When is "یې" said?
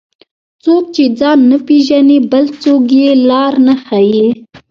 3.01-3.09